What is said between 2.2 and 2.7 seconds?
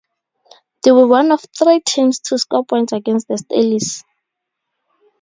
to score